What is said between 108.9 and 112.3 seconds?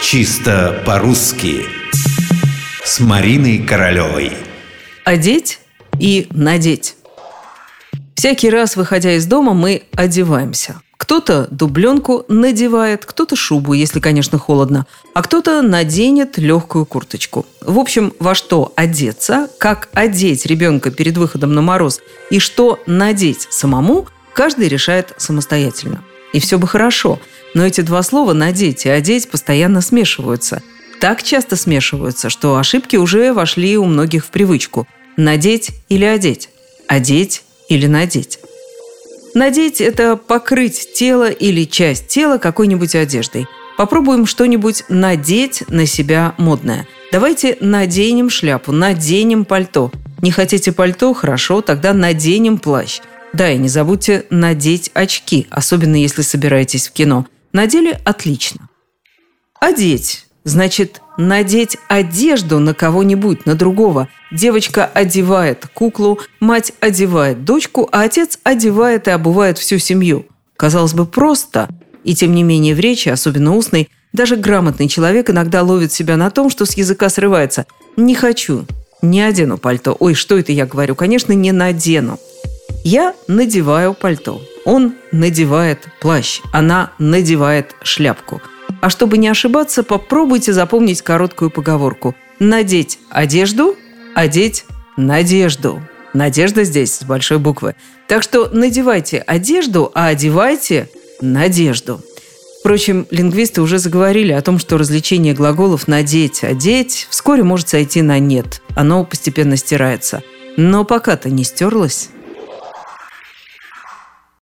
постепенно стирается. Но пока-то не стерлось.